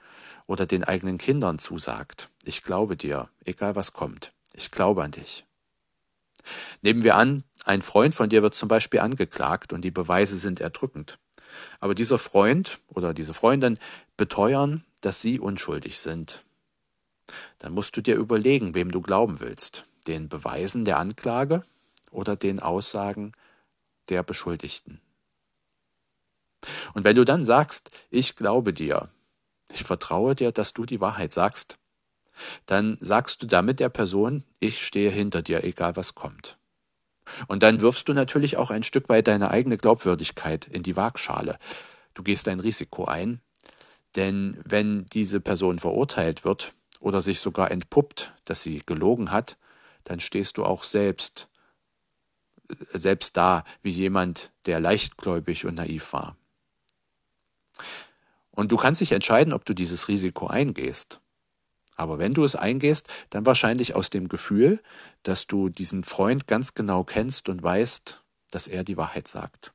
oder 0.46 0.66
den 0.66 0.84
eigenen 0.84 1.18
Kindern 1.18 1.58
zusagt. 1.58 2.28
Ich 2.44 2.62
glaube 2.62 2.96
dir, 2.96 3.28
egal 3.44 3.76
was 3.76 3.92
kommt. 3.92 4.32
Ich 4.54 4.70
glaube 4.70 5.02
an 5.02 5.12
dich. 5.12 5.44
Nehmen 6.82 7.04
wir 7.04 7.16
an, 7.16 7.44
ein 7.64 7.82
Freund 7.82 8.14
von 8.14 8.28
dir 8.28 8.42
wird 8.42 8.54
zum 8.54 8.68
Beispiel 8.68 9.00
angeklagt 9.00 9.72
und 9.72 9.82
die 9.82 9.90
Beweise 9.90 10.36
sind 10.36 10.60
erdrückend. 10.60 11.18
Aber 11.80 11.94
dieser 11.94 12.18
Freund 12.18 12.78
oder 12.88 13.14
diese 13.14 13.34
Freundin 13.34 13.78
beteuern, 14.16 14.84
dass 15.00 15.20
sie 15.20 15.38
unschuldig 15.38 16.00
sind. 16.00 16.42
Dann 17.58 17.72
musst 17.72 17.96
du 17.96 18.00
dir 18.00 18.16
überlegen, 18.16 18.74
wem 18.74 18.90
du 18.90 19.00
glauben 19.00 19.40
willst. 19.40 19.86
Den 20.06 20.28
Beweisen 20.28 20.84
der 20.84 20.98
Anklage 20.98 21.64
oder 22.10 22.36
den 22.36 22.60
Aussagen 22.60 23.32
der 24.08 24.22
Beschuldigten. 24.22 25.00
Und 26.94 27.04
wenn 27.04 27.16
du 27.16 27.24
dann 27.24 27.44
sagst, 27.44 27.90
ich 28.10 28.36
glaube 28.36 28.72
dir, 28.72 29.08
ich 29.72 29.84
vertraue 29.84 30.34
dir, 30.34 30.52
dass 30.52 30.72
du 30.72 30.84
die 30.84 31.00
Wahrheit 31.00 31.32
sagst, 31.32 31.78
dann 32.66 32.96
sagst 33.00 33.42
du 33.42 33.46
damit 33.46 33.80
der 33.80 33.88
Person, 33.88 34.44
ich 34.60 34.84
stehe 34.84 35.10
hinter 35.10 35.42
dir, 35.42 35.64
egal 35.64 35.96
was 35.96 36.14
kommt. 36.14 36.56
Und 37.46 37.62
dann 37.62 37.80
wirfst 37.80 38.08
du 38.08 38.14
natürlich 38.14 38.56
auch 38.56 38.70
ein 38.70 38.82
Stück 38.82 39.08
weit 39.08 39.28
deine 39.28 39.50
eigene 39.50 39.76
Glaubwürdigkeit 39.76 40.66
in 40.66 40.82
die 40.82 40.96
Waagschale. 40.96 41.58
Du 42.14 42.22
gehst 42.22 42.48
ein 42.48 42.60
Risiko 42.60 43.04
ein, 43.04 43.40
denn 44.16 44.58
wenn 44.64 45.06
diese 45.06 45.40
Person 45.40 45.78
verurteilt 45.78 46.44
wird 46.44 46.72
oder 47.00 47.22
sich 47.22 47.40
sogar 47.40 47.70
entpuppt, 47.70 48.34
dass 48.44 48.62
sie 48.62 48.82
gelogen 48.84 49.30
hat, 49.30 49.56
dann 50.04 50.20
stehst 50.20 50.58
du 50.58 50.64
auch 50.64 50.84
selbst 50.84 51.48
selbst 52.92 53.36
da 53.36 53.64
wie 53.82 53.90
jemand, 53.90 54.52
der 54.66 54.80
leichtgläubig 54.80 55.66
und 55.66 55.74
naiv 55.74 56.12
war. 56.12 56.36
Und 58.50 58.72
du 58.72 58.76
kannst 58.76 59.00
dich 59.00 59.12
entscheiden, 59.12 59.52
ob 59.52 59.64
du 59.64 59.74
dieses 59.74 60.08
Risiko 60.08 60.46
eingehst. 60.46 61.20
Aber 61.96 62.18
wenn 62.18 62.32
du 62.32 62.44
es 62.44 62.56
eingehst, 62.56 63.08
dann 63.30 63.46
wahrscheinlich 63.46 63.94
aus 63.94 64.10
dem 64.10 64.28
Gefühl, 64.28 64.80
dass 65.22 65.46
du 65.46 65.68
diesen 65.68 66.04
Freund 66.04 66.46
ganz 66.46 66.74
genau 66.74 67.04
kennst 67.04 67.48
und 67.48 67.62
weißt, 67.62 68.22
dass 68.50 68.66
er 68.66 68.84
die 68.84 68.96
Wahrheit 68.96 69.28
sagt. 69.28 69.72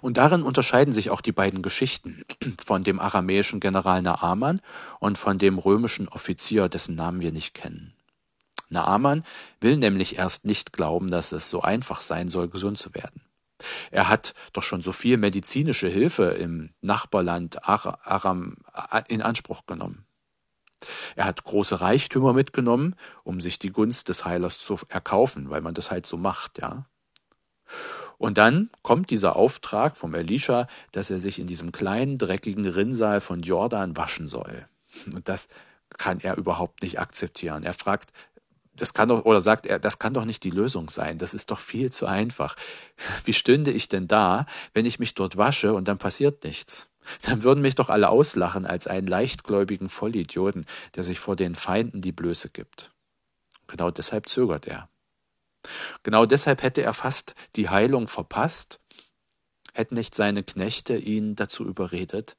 Und 0.00 0.16
darin 0.16 0.42
unterscheiden 0.42 0.92
sich 0.92 1.10
auch 1.10 1.20
die 1.20 1.32
beiden 1.32 1.62
Geschichten 1.62 2.24
von 2.64 2.82
dem 2.82 2.98
aramäischen 2.98 3.60
General 3.60 4.02
Naaman 4.02 4.60
und 4.98 5.18
von 5.18 5.38
dem 5.38 5.58
römischen 5.58 6.08
Offizier, 6.08 6.68
dessen 6.68 6.94
Namen 6.94 7.20
wir 7.20 7.32
nicht 7.32 7.54
kennen. 7.54 7.94
Naaman 8.68 9.24
will 9.60 9.76
nämlich 9.76 10.16
erst 10.16 10.44
nicht 10.44 10.72
glauben, 10.72 11.08
dass 11.08 11.32
es 11.32 11.50
so 11.50 11.62
einfach 11.62 12.00
sein 12.00 12.28
soll, 12.28 12.48
gesund 12.48 12.78
zu 12.78 12.94
werden. 12.94 13.22
Er 13.90 14.08
hat 14.08 14.32
doch 14.52 14.62
schon 14.62 14.80
so 14.80 14.92
viel 14.92 15.16
medizinische 15.16 15.88
Hilfe 15.88 16.24
im 16.30 16.70
Nachbarland 16.80 17.68
Aram 17.68 18.56
in 19.08 19.22
Anspruch 19.22 19.66
genommen. 19.66 20.06
Er 21.14 21.26
hat 21.26 21.44
große 21.44 21.80
Reichtümer 21.80 22.32
mitgenommen, 22.32 22.96
um 23.22 23.40
sich 23.40 23.58
die 23.58 23.70
Gunst 23.70 24.08
des 24.08 24.24
Heilers 24.24 24.58
zu 24.58 24.78
erkaufen, 24.88 25.50
weil 25.50 25.60
man 25.60 25.74
das 25.74 25.90
halt 25.90 26.06
so 26.06 26.16
macht, 26.16 26.58
ja. 26.58 26.86
Und 28.20 28.36
dann 28.36 28.68
kommt 28.82 29.08
dieser 29.08 29.34
Auftrag 29.34 29.96
vom 29.96 30.14
Elisha, 30.14 30.66
dass 30.92 31.08
er 31.08 31.20
sich 31.20 31.38
in 31.38 31.46
diesem 31.46 31.72
kleinen, 31.72 32.18
dreckigen 32.18 32.66
Rinnsal 32.66 33.22
von 33.22 33.40
Jordan 33.40 33.96
waschen 33.96 34.28
soll. 34.28 34.66
Und 35.06 35.26
das 35.26 35.48
kann 35.88 36.20
er 36.20 36.36
überhaupt 36.36 36.82
nicht 36.82 37.00
akzeptieren. 37.00 37.62
Er 37.62 37.72
fragt, 37.72 38.12
das 38.74 38.92
kann 38.92 39.08
doch, 39.08 39.24
oder 39.24 39.40
sagt 39.40 39.64
er, 39.64 39.78
das 39.78 39.98
kann 39.98 40.12
doch 40.12 40.26
nicht 40.26 40.44
die 40.44 40.50
Lösung 40.50 40.90
sein. 40.90 41.16
Das 41.16 41.32
ist 41.32 41.50
doch 41.50 41.58
viel 41.58 41.90
zu 41.90 42.04
einfach. 42.04 42.56
Wie 43.24 43.32
stünde 43.32 43.70
ich 43.70 43.88
denn 43.88 44.06
da, 44.06 44.44
wenn 44.74 44.84
ich 44.84 44.98
mich 44.98 45.14
dort 45.14 45.38
wasche 45.38 45.72
und 45.72 45.88
dann 45.88 45.96
passiert 45.96 46.44
nichts? 46.44 46.90
Dann 47.22 47.42
würden 47.42 47.62
mich 47.62 47.74
doch 47.74 47.88
alle 47.88 48.10
auslachen 48.10 48.66
als 48.66 48.86
einen 48.86 49.06
leichtgläubigen 49.06 49.88
Vollidioten, 49.88 50.66
der 50.94 51.04
sich 51.04 51.18
vor 51.20 51.36
den 51.36 51.54
Feinden 51.54 52.02
die 52.02 52.12
Blöße 52.12 52.50
gibt. 52.50 52.90
Genau 53.66 53.90
deshalb 53.90 54.28
zögert 54.28 54.66
er. 54.66 54.90
Genau 56.02 56.26
deshalb 56.26 56.62
hätte 56.62 56.82
er 56.82 56.94
fast 56.94 57.34
die 57.56 57.68
Heilung 57.68 58.08
verpasst, 58.08 58.80
hätten 59.74 59.94
nicht 59.94 60.14
seine 60.14 60.42
Knechte 60.42 60.96
ihn 60.96 61.36
dazu 61.36 61.64
überredet, 61.64 62.36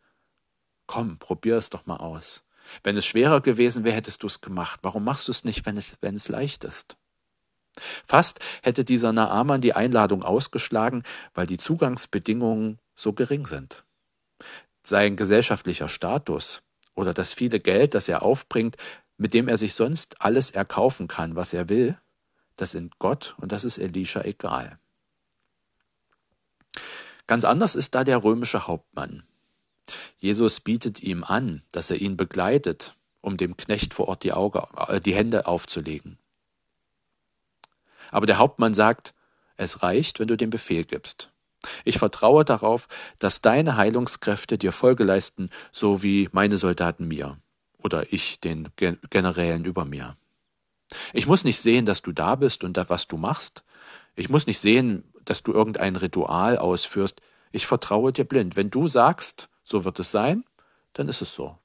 komm, 0.88 1.20
probier 1.20 1.58
es 1.58 1.70
doch 1.70 1.86
mal 1.86 1.98
aus. 1.98 2.44
Wenn 2.84 2.98
es 2.98 3.06
schwerer 3.06 3.42
gewesen 3.42 3.84
wäre, 3.84 3.96
hättest 3.96 4.24
du 4.24 4.28
es 4.28 4.42
gemacht. 4.42 4.82
Warum 4.84 5.04
machst 5.04 5.28
du 5.28 5.32
es 5.32 5.44
nicht, 5.44 5.66
wenn 5.66 5.78
es, 5.78 5.98
wenn 6.02 6.16
es 6.16 6.30
leicht 6.30 6.64
ist? 6.64 6.98
Fast 8.06 8.40
hätte 8.62 8.84
dieser 8.84 9.14
Naaman 9.14 9.62
die 9.62 9.74
Einladung 9.74 10.24
ausgeschlagen, 10.24 11.04
weil 11.34 11.48
die 11.48 11.58
Zugangsbedingungen 11.58 12.80
so 12.94 13.14
gering 13.14 13.46
sind. 13.46 13.86
Sein 14.84 15.16
gesellschaftlicher 15.16 15.88
Status 15.88 16.62
oder 16.96 17.14
das 17.14 17.34
viele 17.34 17.60
Geld, 17.60 17.94
das 17.94 18.10
er 18.10 18.24
aufbringt, 18.24 18.76
mit 19.18 19.34
dem 19.34 19.48
er 19.48 19.58
sich 19.58 19.74
sonst 19.74 20.22
alles 20.22 20.52
erkaufen 20.52 21.08
kann, 21.08 21.36
was 21.36 21.54
er 21.54 21.70
will, 21.70 21.98
das 22.56 22.72
sind 22.72 23.00
Gott 23.00 23.36
und 23.40 23.52
das 23.52 23.64
ist 23.64 23.78
Elisha 23.78 24.22
egal. 24.22 24.80
Ganz 27.28 27.44
anders 27.46 27.76
ist 27.76 27.96
da 27.96 28.04
der 28.04 28.24
römische 28.24 28.68
Hauptmann. 28.68 29.24
Jesus 30.18 30.60
bietet 30.60 31.02
ihm 31.02 31.24
an, 31.24 31.64
dass 31.72 31.90
er 31.90 32.02
ihn 32.02 32.18
begleitet, 32.18 32.94
um 33.22 33.38
dem 33.38 33.58
Knecht 33.58 33.94
vor 33.94 34.08
Ort 34.08 34.24
die, 34.24 34.34
Auge, 34.34 34.68
äh, 34.88 35.00
die 35.00 35.16
Hände 35.16 35.46
aufzulegen. 35.48 36.18
Aber 38.12 38.26
der 38.26 38.38
Hauptmann 38.38 38.74
sagt, 38.74 39.14
es 39.58 39.84
reicht, 39.84 40.20
wenn 40.20 40.28
du 40.28 40.38
den 40.38 40.50
Befehl 40.50 40.84
gibst. 40.84 41.32
Ich 41.84 42.00
vertraue 42.00 42.44
darauf, 42.44 42.88
dass 43.20 43.42
deine 43.42 43.78
Heilungskräfte 43.78 44.58
dir 44.58 44.72
Folge 44.72 45.04
leisten, 45.04 45.50
so 45.72 46.02
wie 46.04 46.30
meine 46.32 46.58
Soldaten 46.58 47.08
mir 47.08 47.38
oder 47.78 48.12
ich 48.12 48.40
den 48.40 48.70
Generälen 48.76 49.66
über 49.66 49.86
mir. 49.86 50.16
Ich 51.14 51.28
muss 51.28 51.44
nicht 51.44 51.60
sehen, 51.60 51.86
dass 51.86 52.02
du 52.02 52.12
da 52.12 52.36
bist 52.36 52.64
und 52.64 52.78
was 52.90 53.08
du 53.08 53.18
machst. 53.18 53.64
Ich 54.16 54.30
muss 54.30 54.48
nicht 54.48 54.60
sehen, 54.60 55.04
dass 55.26 55.44
du 55.44 55.54
irgendein 55.54 55.96
Ritual 55.96 56.58
ausführst. 56.58 57.22
Ich 57.52 57.68
vertraue 57.68 58.12
dir 58.12 58.26
blind. 58.26 58.56
Wenn 58.56 58.70
du 58.70 58.88
sagst, 58.88 59.50
so 59.64 59.84
wird 59.84 60.00
es 60.00 60.12
sein, 60.12 60.44
dann 60.94 61.08
ist 61.08 61.22
es 61.22 61.34
so. 61.34 61.58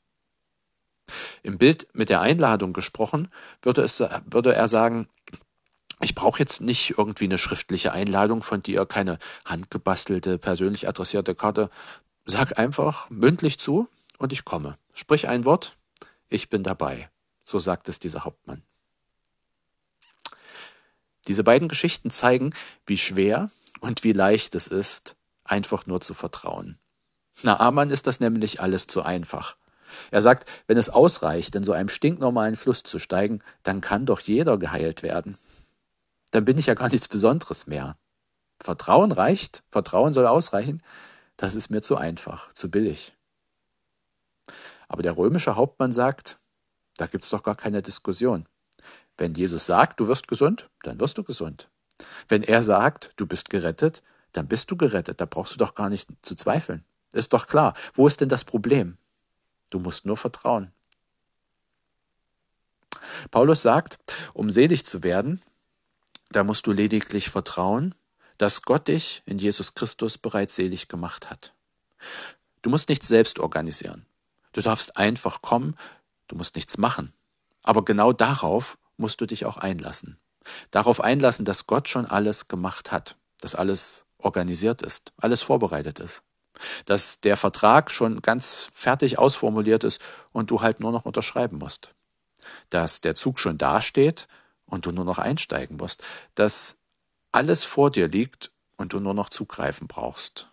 Im 1.43 1.59
Bild 1.59 1.87
mit 1.93 2.11
der 2.11 2.21
Einladung 2.21 2.73
gesprochen, 2.73 3.29
würde, 3.63 3.83
es, 3.83 4.01
würde 4.01 4.55
er 4.55 4.69
sagen, 4.69 5.09
ich 6.01 6.15
brauche 6.15 6.41
jetzt 6.41 6.61
nicht 6.61 6.95
irgendwie 6.99 7.25
eine 7.25 7.39
schriftliche 7.39 7.93
Einladung 7.93 8.43
von 8.43 8.63
dir, 8.63 8.85
keine 8.87 9.19
handgebastelte, 9.45 10.39
persönlich 10.39 10.89
adressierte 10.89 11.35
Karte. 11.35 11.71
Sag 12.25 12.59
einfach 12.59 13.09
mündlich 13.09 13.59
zu 13.59 13.89
und 14.19 14.33
ich 14.33 14.45
komme. 14.45 14.79
Sprich 14.93 15.29
ein 15.29 15.45
Wort, 15.45 15.75
ich 16.29 16.51
bin 16.51 16.63
dabei. 16.63 17.09
So 17.41 17.61
sagt 17.61 17.89
es 17.89 17.99
dieser 17.99 18.25
Hauptmann. 18.25 18.63
Diese 21.27 21.45
beiden 21.45 21.69
Geschichten 21.69 22.11
zeigen, 22.11 22.55
wie 22.87 22.99
schwer 22.99 23.51
und 23.81 24.05
wie 24.05 24.13
leicht 24.13 24.55
es 24.55 24.67
ist, 24.67 25.17
einfach 25.45 25.87
nur 25.87 26.01
zu 26.01 26.15
vertrauen. 26.15 26.79
Na, 27.43 27.61
Amann 27.61 27.91
ist 27.91 28.07
das 28.07 28.21
nämlich 28.21 28.61
alles 28.61 28.87
zu 28.87 29.03
einfach. 29.03 29.57
Er 30.11 30.23
sagt, 30.23 30.49
wenn 30.67 30.79
es 30.79 30.89
ausreicht, 30.89 31.55
in 31.55 31.65
so 31.65 31.73
einem 31.73 31.89
stinknormalen 31.89 32.57
Fluss 32.57 32.83
zu 32.83 32.99
steigen, 32.99 33.43
dann 33.63 33.81
kann 33.81 34.07
doch 34.07 34.21
jeder 34.21 34.59
geheilt 34.59 35.03
werden. 35.03 35.39
Dann 36.31 36.45
bin 36.45 36.59
ich 36.59 36.67
ja 36.67 36.75
gar 36.75 36.89
nichts 36.89 37.09
Besonderes 37.09 37.67
mehr. 37.67 37.97
Vertrauen 38.61 39.13
reicht, 39.13 39.63
Vertrauen 39.71 40.13
soll 40.13 40.27
ausreichen, 40.27 40.83
das 41.37 41.55
ist 41.55 41.71
mir 41.71 41.83
zu 41.83 41.97
einfach, 41.97 42.53
zu 42.53 42.71
billig. 42.71 43.15
Aber 44.89 45.03
der 45.03 45.17
römische 45.17 45.57
Hauptmann 45.57 45.93
sagt, 45.93 46.39
da 46.97 47.07
gibt's 47.07 47.31
doch 47.31 47.43
gar 47.43 47.57
keine 47.57 47.83
Diskussion. 47.83 48.47
Wenn 49.19 49.35
Jesus 49.35 49.67
sagt, 49.67 50.01
du 50.01 50.09
wirst 50.09 50.29
gesund, 50.29 50.69
dann 50.83 51.01
wirst 51.01 51.19
du 51.19 51.23
gesund. 51.23 51.69
Wenn 52.29 52.43
er 52.43 52.63
sagt, 52.63 53.13
du 53.17 53.27
bist 53.27 53.51
gerettet, 53.51 54.03
dann 54.33 54.49
bist 54.49 54.71
du 54.71 54.77
gerettet. 54.77 55.21
Da 55.21 55.25
brauchst 55.25 55.55
du 55.55 55.57
doch 55.57 55.75
gar 55.75 55.89
nicht 55.89 56.09
zu 56.23 56.35
zweifeln. 56.35 56.85
Ist 57.13 57.33
doch 57.33 57.47
klar. 57.47 57.75
Wo 57.95 58.07
ist 58.07 58.21
denn 58.21 58.29
das 58.29 58.45
Problem? 58.45 58.99
Du 59.71 59.79
musst 59.79 60.05
nur 60.05 60.17
vertrauen. 60.17 60.73
Paulus 63.31 63.63
sagt, 63.63 63.99
um 64.35 64.51
selig 64.51 64.85
zu 64.85 65.03
werden, 65.03 65.41
da 66.31 66.45
musst 66.45 66.67
du 66.67 66.73
lediglich 66.73 67.31
vertrauen, 67.31 67.95
dass 68.39 68.63
Gott 68.63 68.89
dich 68.89 69.23
in 69.27 69.39
Jesus 69.39 69.75
Christus 69.75 70.19
bereits 70.19 70.57
selig 70.57 70.89
gemacht 70.89 71.31
hat. 71.31 71.55
Du 72.63 72.71
musst 72.71 72.89
nichts 72.89 73.09
selbst 73.09 73.39
organisieren. 73.39 74.05
Du 74.53 74.61
darfst 74.61 74.97
einfach 74.97 75.41
kommen, 75.41 75.77
du 76.27 76.37
musst 76.37 76.57
nichts 76.57 76.79
machen. 76.79 77.13
Aber 77.63 77.85
genau 77.85 78.13
darauf 78.13 78.79
musst 78.97 79.21
du 79.21 79.27
dich 79.27 79.45
auch 79.47 79.57
einlassen. 79.57 80.19
Darauf 80.71 81.01
einlassen, 81.01 81.45
dass 81.45 81.67
Gott 81.67 81.89
schon 81.89 82.07
alles 82.07 82.49
gemacht 82.49 82.93
hat, 82.93 83.17
dass 83.41 83.55
alles 83.55 84.07
organisiert 84.19 84.83
ist, 84.83 85.13
alles 85.19 85.43
vorbereitet 85.43 85.99
ist, 85.99 86.23
dass 86.85 87.21
der 87.21 87.37
Vertrag 87.37 87.91
schon 87.91 88.23
ganz 88.23 88.69
fertig 88.73 89.19
ausformuliert 89.19 89.85
ist 89.85 90.01
und 90.33 90.51
du 90.51 90.61
halt 90.61 90.81
nur 90.81 90.93
noch 90.93 91.05
unterschreiben 91.05 91.59
musst, 91.59 91.95
dass 92.71 93.01
der 93.01 93.15
Zug 93.15 93.39
schon 93.39 93.59
dasteht 93.59 94.29
und 94.65 94.87
du 94.87 94.93
nur 94.93 95.05
noch 95.05 95.19
einsteigen 95.19 95.77
musst, 95.77 96.03
dass 96.35 96.79
alles 97.33 97.65
vor 97.65 97.91
dir 97.91 98.09
liegt 98.09 98.51
und 98.77 98.93
du 98.93 99.01
nur 99.01 99.15
noch 99.15 99.31
zugreifen 99.31 99.87
brauchst, 99.89 100.49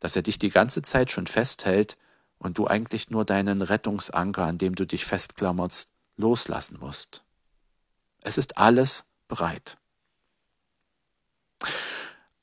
dass 0.00 0.16
er 0.16 0.22
dich 0.22 0.38
die 0.38 0.50
ganze 0.50 0.82
Zeit 0.82 1.10
schon 1.10 1.26
festhält 1.26 1.96
und 2.38 2.58
du 2.58 2.66
eigentlich 2.66 3.10
nur 3.10 3.24
deinen 3.24 3.62
Rettungsanker, 3.62 4.44
an 4.44 4.58
dem 4.58 4.74
du 4.74 4.86
dich 4.86 5.04
festklammerst, 5.04 5.91
loslassen 6.22 6.78
musst. 6.80 7.22
Es 8.22 8.38
ist 8.38 8.56
alles 8.56 9.04
bereit. 9.28 9.76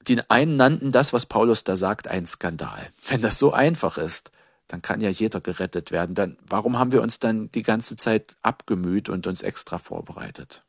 Die 0.07 0.21
einen 0.29 0.55
nannten 0.55 0.91
das, 0.91 1.13
was 1.13 1.25
Paulus 1.25 1.63
da 1.63 1.75
sagt, 1.77 2.07
ein 2.07 2.25
Skandal. 2.25 2.89
Wenn 3.07 3.21
das 3.21 3.39
so 3.39 3.53
einfach 3.53 3.97
ist, 3.97 4.31
dann 4.67 4.81
kann 4.81 5.01
ja 5.01 5.09
jeder 5.09 5.41
gerettet 5.41 5.91
werden. 5.91 6.15
Dann, 6.15 6.37
warum 6.47 6.77
haben 6.77 6.91
wir 6.91 7.01
uns 7.01 7.19
dann 7.19 7.49
die 7.51 7.63
ganze 7.63 7.95
Zeit 7.95 8.35
abgemüht 8.41 9.09
und 9.09 9.25
uns 9.27 9.41
extra 9.41 9.77
vorbereitet? 9.77 10.63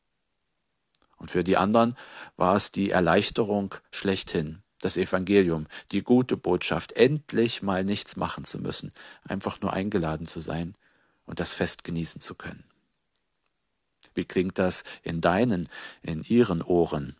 Und 1.17 1.31
für 1.31 1.45
die 1.45 1.59
anderen 1.59 1.95
war 2.37 2.57
es 2.57 2.73
die 2.73 2.91
Erleichterung 2.91 3.75
schlechthin, 3.91 4.63
das 4.81 4.97
Evangelium, 4.97 5.67
die 5.93 6.03
gute 6.03 6.37
Botschaft, 6.39 6.93
endlich 6.93 7.61
mal 7.61 7.85
nichts 7.85 8.17
machen 8.17 8.45
zu 8.45 8.59
müssen, 8.59 8.91
einfach 9.29 9.61
nur 9.61 9.75
eingeladen 9.75 10.27
zu 10.27 10.41
sein 10.41 10.75
und 11.27 11.41
das 11.41 11.53
Fest 11.53 11.85
genießen 11.85 12.23
zu 12.23 12.35
können. 12.35 12.70
Wie 14.15 14.25
klingt 14.25 14.59
das 14.59 14.85
in 15.03 15.21
deinen, 15.21 15.69
in 16.03 16.23
ihren 16.23 16.63
Ohren? 16.63 17.17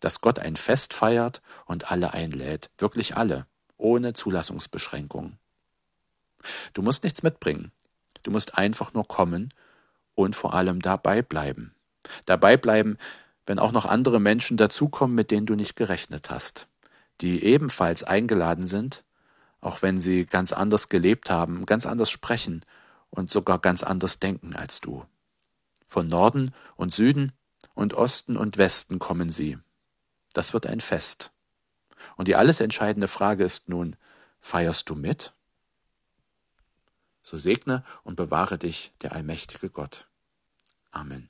Dass 0.00 0.20
Gott 0.20 0.38
ein 0.38 0.56
Fest 0.56 0.94
feiert 0.94 1.42
und 1.66 1.90
alle 1.90 2.14
einlädt, 2.14 2.70
wirklich 2.78 3.16
alle, 3.16 3.46
ohne 3.76 4.12
Zulassungsbeschränkung. 4.12 5.38
Du 6.72 6.82
musst 6.82 7.02
nichts 7.04 7.22
mitbringen. 7.22 7.72
Du 8.22 8.30
musst 8.30 8.56
einfach 8.58 8.94
nur 8.94 9.06
kommen 9.06 9.52
und 10.14 10.36
vor 10.36 10.54
allem 10.54 10.80
dabei 10.80 11.22
bleiben. 11.22 11.74
Dabei 12.26 12.56
bleiben, 12.56 12.98
wenn 13.46 13.58
auch 13.58 13.72
noch 13.72 13.86
andere 13.86 14.20
Menschen 14.20 14.56
dazukommen, 14.56 15.14
mit 15.14 15.30
denen 15.30 15.46
du 15.46 15.54
nicht 15.54 15.76
gerechnet 15.76 16.30
hast, 16.30 16.68
die 17.20 17.42
ebenfalls 17.44 18.04
eingeladen 18.04 18.66
sind, 18.66 19.04
auch 19.60 19.82
wenn 19.82 20.00
sie 20.00 20.26
ganz 20.26 20.52
anders 20.52 20.88
gelebt 20.88 21.30
haben, 21.30 21.66
ganz 21.66 21.86
anders 21.86 22.10
sprechen 22.10 22.64
und 23.10 23.30
sogar 23.30 23.58
ganz 23.58 23.82
anders 23.82 24.18
denken 24.18 24.54
als 24.54 24.80
du. 24.80 25.04
Von 25.88 26.06
Norden 26.06 26.54
und 26.76 26.94
Süden 26.94 27.32
und 27.74 27.94
Osten 27.94 28.36
und 28.36 28.58
Westen 28.58 28.98
kommen 28.98 29.30
sie. 29.30 29.58
Das 30.34 30.52
wird 30.52 30.66
ein 30.66 30.80
Fest. 30.80 31.32
Und 32.16 32.28
die 32.28 32.36
alles 32.36 32.60
entscheidende 32.60 33.08
Frage 33.08 33.42
ist 33.42 33.68
nun, 33.68 33.96
feierst 34.38 34.88
du 34.90 34.94
mit? 34.94 35.32
So 37.22 37.38
segne 37.38 37.84
und 38.04 38.16
bewahre 38.16 38.58
dich 38.58 38.92
der 39.02 39.12
allmächtige 39.12 39.70
Gott. 39.70 40.06
Amen. 40.90 41.28